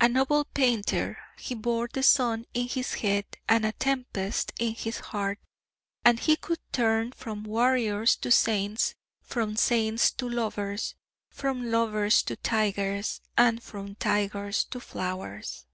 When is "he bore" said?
1.38-1.86